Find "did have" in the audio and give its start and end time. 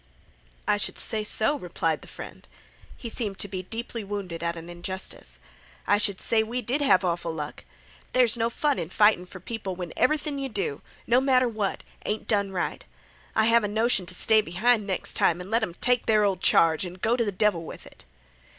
6.63-7.05